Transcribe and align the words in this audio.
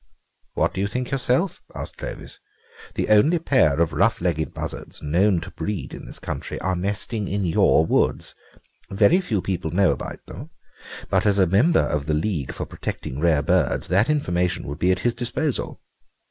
"What 0.55 0.73
do 0.73 0.81
you 0.81 0.87
think 0.87 1.11
yourself?" 1.11 1.61
asked 1.75 1.97
Clovis; 1.97 2.39
"the 2.95 3.09
only 3.09 3.37
pair 3.37 3.79
of 3.79 3.93
rough 3.93 4.19
legged 4.19 4.51
buzzards 4.51 4.99
known 5.03 5.39
to 5.41 5.51
breed 5.51 5.93
in 5.93 6.07
this 6.07 6.17
country 6.17 6.59
are 6.59 6.75
nesting 6.75 7.27
in 7.27 7.45
your 7.45 7.85
woods. 7.85 8.33
Very 8.89 9.21
few 9.21 9.43
people 9.43 9.69
know 9.69 9.91
about 9.91 10.25
them, 10.25 10.49
but 11.11 11.27
as 11.27 11.37
a 11.37 11.45
member 11.45 11.81
of 11.81 12.07
the 12.07 12.15
league 12.15 12.51
for 12.51 12.65
protecting 12.65 13.19
rare 13.19 13.43
birds 13.43 13.89
that 13.89 14.09
information 14.09 14.65
would 14.65 14.79
be 14.79 14.91
at 14.91 15.01
his 15.05 15.13
disposal. 15.13 15.79